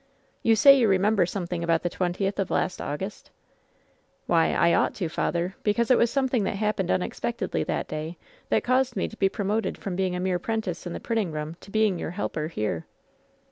"You 0.41 0.55
say 0.55 0.79
you 0.79 0.87
remember 0.87 1.27
something 1.27 1.63
about 1.63 1.83
the 1.83 1.89
twen 1.91 2.13
tieth 2.13 2.39
of 2.39 2.49
last 2.49 2.81
August?" 2.81 3.29
"Why, 4.25 4.51
I 4.51 4.73
ought 4.73 4.95
to, 4.95 5.09
father, 5.09 5.55
because 5.61 5.91
it 5.91 5.97
was 5.99 6.09
something 6.09 6.43
that 6.45 6.55
happened 6.55 6.89
unexpectedly 6.89 7.63
that 7.65 7.87
day 7.87 8.17
that 8.49 8.63
caused 8.63 8.95
me 8.95 9.07
to 9.07 9.17
be 9.17 9.29
promoted 9.29 9.77
from 9.77 9.95
being 9.95 10.15
a 10.15 10.19
mere 10.19 10.39
'prentice 10.39 10.87
in 10.87 10.93
the 10.93 10.99
printing 10.99 11.31
room 11.31 11.55
to 11.61 11.69
being 11.69 11.99
your 11.99 12.09
helper 12.17 12.47
here." 12.47 12.87